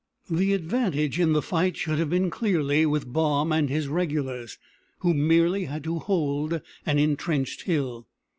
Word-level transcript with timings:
The 0.31 0.53
advantage 0.53 1.19
in 1.19 1.33
the 1.33 1.43
fight 1.43 1.77
should 1.77 1.99
have 1.99 2.09
been 2.09 2.31
clearly 2.31 2.87
with 2.87 3.13
Baum 3.13 3.51
and 3.51 3.69
his 3.69 3.87
regulars, 3.87 4.57
who 5.01 5.13
merely 5.13 5.65
had 5.65 5.83
to 5.83 5.99
hold 5.99 6.59
an 6.87 6.97
intrenched 6.97 7.61
hill. 7.65 8.07